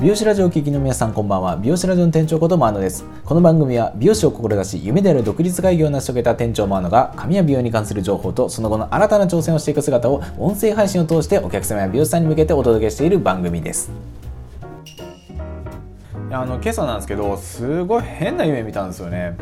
[0.00, 1.56] 美容師ラジオを聴きの皆さんこんばんは。
[1.56, 3.04] 美容師ラジオの店長ことマーノです。
[3.24, 13.90] この番組は美容師を志し夢である独立開業を成し遂げた店長マーノが髪や美容に関する情報とその後の新たな挑戦をしていく姿を音声配信を通してお客様や美容師さんに向けてお届けしている番組です。
[16.30, 19.36] あの今朝なんですけどすごい変な夢見たんですよね。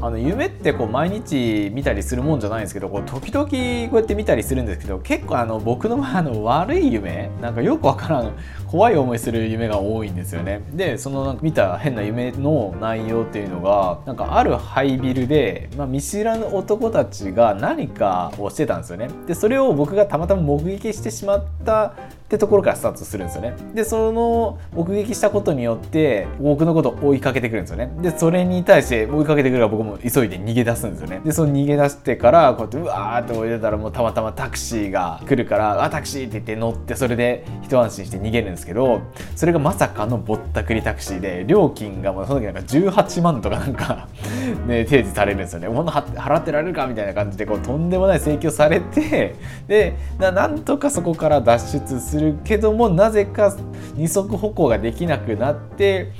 [0.00, 8.32] あの夢ってこう毎日見たりするもんじゃないんですけどこう時々こうやって見たりするんですけど結構あの僕のあの悪い夢なんかよくわからん
[8.68, 10.62] 怖い思いする夢が多いんですよね。
[10.72, 19.08] でそのなんか見た変な夢の内容っていうのがなんかあるハイビルで、まあ、見知らぬ男たちが何かをしてたんですよね。
[19.26, 21.92] でそれを僕がたまたま目撃してしまったっ
[22.28, 23.54] てところからスタートするんですよね。
[23.74, 27.90] でその目撃したことによって僕のことを追いかけてくるんですよね。
[28.02, 31.20] でそれに対して追いかけてくるから僕も急いで逃げ出すんですよね。
[31.24, 39.00] でその逃げ出してからこうやってうわーって追い出たらもうたまたまタクシーが来るからあタクシーって言って乗ってそれで一安心して逃げるんですけど
[39.36, 44.08] それがまさかのぼったくりタクシーで料金がもうその時なんか18万とかなんか
[44.66, 45.68] ね提示されるんですよね。
[45.68, 49.36] こんな払ってられるかみたいな感じでこうとんでもない請求されて
[49.66, 53.56] でなんとかそこから脱出するけどもなぜか
[53.94, 56.12] 二足歩行ができなくなって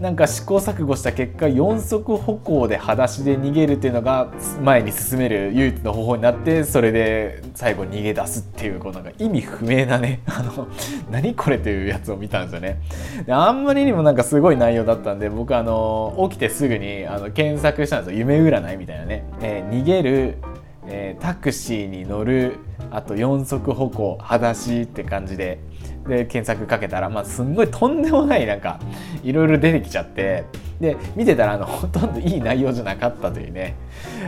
[0.00, 10.68] なんか試行錯誤した結果4足歩行で裸足で逃げるっていうのが前に進める唯一の方法になってそれで最後逃げ出すっていうこうなんか意味不明なねあの
[11.10, 12.80] 何これというやつを見たんですよね。
[13.24, 18.18] であんまりにもなんかすごい内容だったんで僕あの起きてすぐにあの検索したんですよ。
[18.18, 20.38] 夢占いみたいなね、えー、逃げる
[20.86, 22.58] え、タクシーに乗る
[22.90, 25.60] あと4足歩行裸足って感じで。
[26.06, 28.78] で検索かけたら、まあ、すんごいとんでもないなんか
[29.22, 30.44] いろいろ出てきちゃって。
[30.80, 33.76] で見てたらあのほとんどいい内容じゃなかったというね。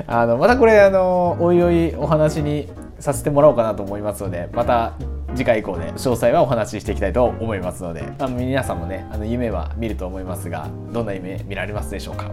[0.06, 2.68] あのまたこれあのおいおいお話に
[3.00, 4.92] させてもらおうかなと思いますのでまた
[5.34, 12.30] 次回以降で詳細はお話ししていきたいと思いますので、まあ、皆さんもねあの夢は見ると思いますがどんな夢見られますでしょうか。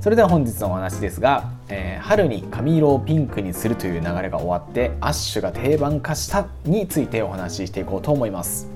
[0.00, 8.68] それでは本日のお話ですが、えー、春に髪色をピンクにするという流れが終わってアッシュが定番化したについてお話ししていこうと思います。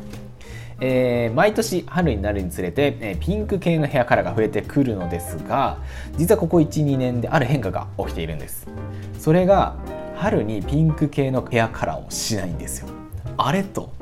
[0.81, 5.79] えー、毎年春になるにつれて、えー、ピンク系のヘアカラーが増えてくるのですが
[6.17, 8.67] 実はここ12年である変化が起きているんです。
[9.19, 9.77] それが
[10.17, 12.89] 春にピンク系のヘアカラーをしないんですよ。
[13.37, 13.93] あれと。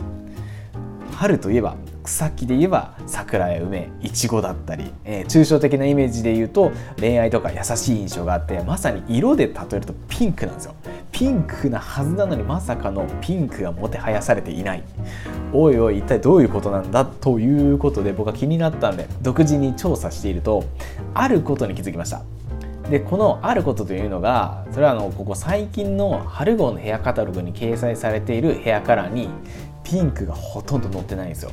[1.10, 10.74] 春といえば草木で言えば桜や梅いちごだったり、えー、抽象的なイメージで言うと恋愛とか優しい印象があってまさに色で例えるとピンクなんですよ。
[11.12, 14.82] ピンクなはずなのにまさかのピンクがもてはやされていない。
[15.52, 20.64] おいおい一体どういうことなんだということで僕は気になったんで独自に調査していると
[21.12, 22.22] あることに気づきました。
[22.90, 29.28] でこのあることというのがそれはあのここ最近の春号のヘアカタログに掲載されているヘアカラーに
[29.84, 31.52] ピンクがほとんど載ってないんですよ。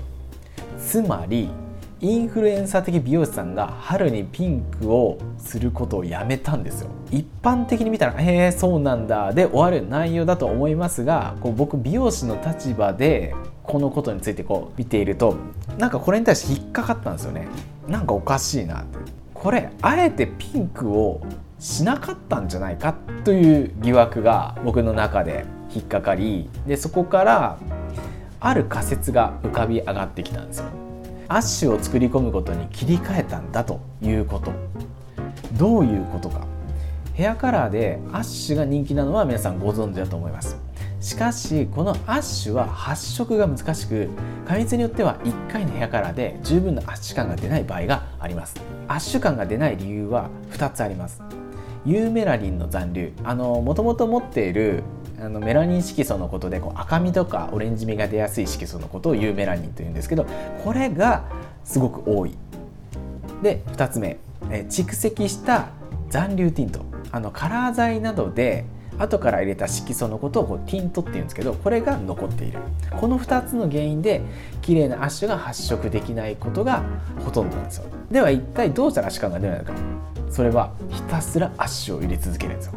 [0.80, 1.50] つまり
[2.00, 6.90] インフルエンサー的美容師さんが春にピンクをすることをやめたんですよ。
[7.10, 13.34] 一般的に見たら「へえそうなんだ」で終わる内容だと思いますがこう僕美容師の立場で
[13.64, 15.36] このことについてこう見ていると
[15.80, 17.48] なんかこれに対して引っかかったんですよね。
[17.88, 18.98] なんかおかしいなって。
[19.34, 21.22] これあえてピンクを
[21.60, 27.58] しなかったんじゃないかという疑惑が僕の中で引っかかりでそこから
[28.40, 30.66] ある仮説が浮かび上がってきたんですよ。
[31.28, 34.52] アッシュを作り込むことに切り替えたんだということ。
[35.54, 36.46] どういうことか。
[37.14, 40.58] ヘアカラーでアッシュが人気なのは皆さんご存知だと思います。
[41.00, 44.10] しかしこのアッシュは発色が難しく
[44.48, 48.56] 加熱によっては1回のヘアカラーで十分なアッシュ感が出ない場合があります。
[48.88, 51.22] アッシュ感が出ない理由は2つあります。
[51.86, 53.14] ユーメラリンの残留。
[53.24, 54.84] あのもともと持っている
[55.20, 60.26] あのメラニン色素のことでこう赤みとかオレンジみが出やすい色素のことをユーメラニンというんですけど
[60.64, 61.26] これが
[61.64, 62.36] すごく多い。
[63.42, 64.18] で2つ目。
[64.52, 65.70] え蓄積した
[66.10, 66.86] 残留ティント。
[67.12, 68.66] あのカラー剤などで
[69.00, 72.60] 後から入れた色素のことをこうティントっていうんですけどこれが残っている。
[72.92, 74.22] この2つの原因で
[74.62, 76.84] 綺麗なアッシュが発色できないことが
[77.26, 77.86] ほとんどなんですよ。
[78.12, 79.74] では一体どうしたらアッシュ感が出ないのか。
[80.30, 82.74] それはひたすらアッシュを入れ続けるんですよ。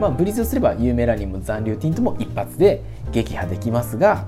[0.00, 2.82] まあ、ブリーチをすればユーメラニンも残留ティントも一発で
[3.12, 4.24] 撃破できますが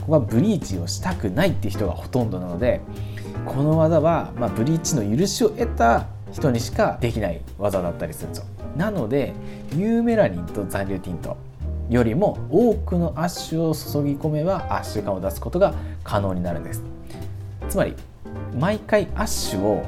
[0.00, 2.80] ここはブリーチをしたくないっていう人がほとんどなので
[3.44, 8.46] この技は、まあ、ブリーチの許しを得た人にしかできない技だったりするんですよ。
[8.76, 9.32] なので
[9.76, 11.36] ユーメラニンと残留ティント
[11.88, 15.72] よりも多くのアッシュを注ぎ込めばアッシュ感を出すことが
[16.02, 16.82] 可能になるんです。
[17.68, 17.94] つまり
[18.58, 19.84] 毎回アッシュを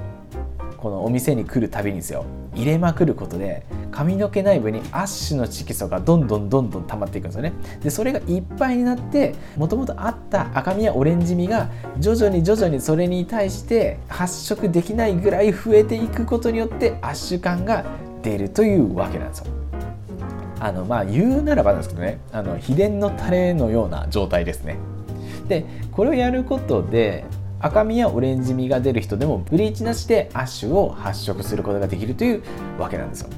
[0.76, 2.24] このお店に来るたびにですよ。
[2.58, 7.52] 入れまくることで髪の毛内部にアッシュの色素がどんどんどんどん溜まっていくんですよね。
[7.82, 17.84] でそれがいっぱいになってもともとあった赤みやオレンジみが徐々に徐々にそれに対して発色できないぐらい増えていくことによってアッシュ感が
[18.22, 19.46] 出るというわけなんですよ。
[20.61, 24.76] あのまあ言うならばなんですけどねあの秘伝のタレのような状態ですね。
[25.46, 27.25] でこれをやることで
[27.60, 32.43] 赤みやオレンジみが出る人でもブリーチなしでアッシュを発色することができるという
[32.78, 33.31] わけなんですよ。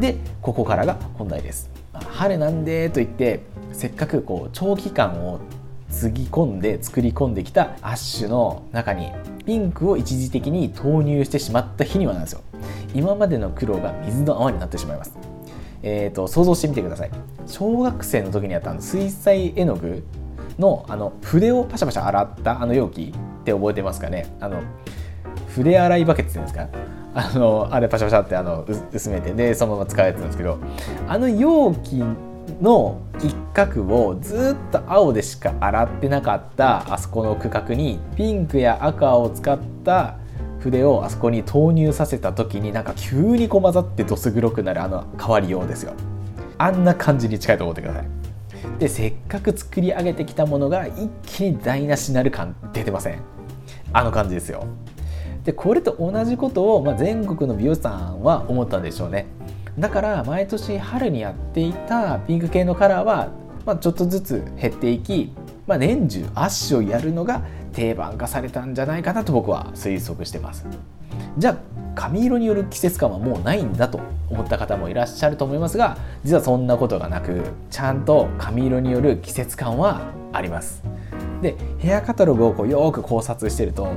[0.00, 1.70] でここからが本題です。
[1.92, 3.40] 春なんでと言って
[3.72, 5.40] せっかくこう長期間を
[5.90, 9.12] つぎ込んで作り込んできたアッシュの中に
[9.44, 12.40] ピンクを一時的に投入してしまった日にはなんですよ。
[12.94, 15.14] 今までの黒が水の泡になってしまいます。
[15.82, 17.10] えーと、想像してみてください。
[17.46, 20.04] 小学生の時にやったあの水彩絵の具
[20.58, 23.12] のあの筆をパシャパシャ洗ったあの容器。
[23.46, 24.26] って覚えてますかね？
[24.40, 24.60] あの
[25.48, 26.68] 筆洗いバケツっていうんですか？
[27.14, 30.58] あのあれパシャパシャってあの薄めてでそのまま使うやつなんですけど
[31.06, 32.02] あの容器
[32.60, 40.16] の一角をずっと青でしか洗ってなかったあそこの区画にピンクや赤を使った
[40.58, 45.94] 筆をあそこに投入させた時になんか急に混ざってどす黒くなるあの変わりようですよ。
[46.58, 48.06] あんな感じに近いと思ってください。
[48.78, 53.35] でせっかく作り上げてきたものが一気に台無しになる感出てません。
[53.92, 54.64] あの感じですよ。
[55.44, 59.26] でこれと同じことを、まあ、全国の美容師さんは思ったんでしょうね。
[59.78, 63.28] だから毎年春にやっていたピンク系のカラーは、
[63.64, 65.32] まあ、ちょっとずつ減っていき、
[65.66, 67.42] まあ、年中アッシュをやるのが
[67.72, 70.66] 定番化されたんじゃないかなと僕は推測してます。
[71.38, 71.56] じゃあ
[71.94, 74.00] 髪色による季節感はもうないんだと
[74.30, 80.00] 思った方もいらっしゃると思いますが実はそんなことがなくちゃんと髪色による季節感は
[80.32, 80.82] あります。
[81.42, 83.88] でヘアカタログをこうよく考察してると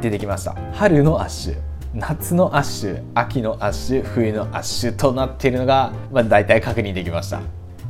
[0.00, 0.54] 出てきました。
[0.72, 1.56] 春のアッシュ
[1.94, 7.40] 夏のアッシュ秋のアッシュ冬のアッシュとなっているのが、まあ、大体確認できました。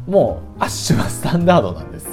[0.06, 2.08] もうアッシュはスタンダードなんです。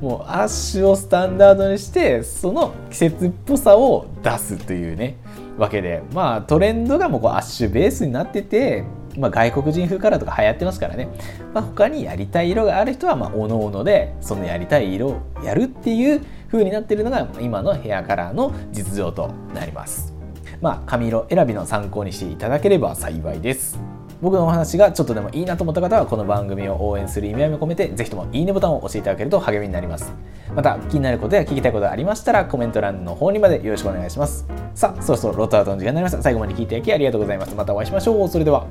[0.00, 5.18] もうアッシュをスタンダードにしてその季節っぽさを出すというね
[5.58, 6.02] わけで。
[6.14, 8.84] まあトレンドがもうこうアッシュベースになってて、
[9.18, 11.08] まあ、外国人風カラーとか流行ってますからね、
[11.52, 16.20] まあ、他にやりたい色がある人はまあおのおのでそのやりたい色をやるっていう
[16.50, 20.14] 風になってるのが今のヘアカラーの実情となります。
[20.60, 23.99] まあ、髪色選びの参考にしていただければ幸いです。
[24.20, 30.12] 僕のお話がちょっとでもいいなと思った方はこの番組を応援する意味合いも込めてぜひともいいねボタンを押していただけると励みになります。
[30.54, 34.46] また気になることや聞きたいことがありましたらコメント欄の方にまでよろしくお願いします。
[34.74, 36.22] さあそろそろロットアウトの時間になりました。
[36.22, 38.28] 最後まで聞いていただきありがとうございますまたお会いしましょう。
[38.28, 38.66] それでは。